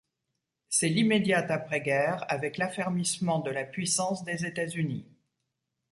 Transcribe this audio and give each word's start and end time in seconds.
C’est 0.67 0.89
l’immédiate 0.89 1.51
après-guerre, 1.51 2.25
avec 2.27 2.57
l’affermissement 2.57 3.37
de 3.37 3.51
la 3.51 3.65
puissance 3.65 4.23
des 4.23 4.45
États-Unis. 4.47 5.05